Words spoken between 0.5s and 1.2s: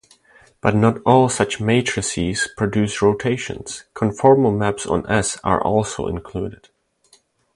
But not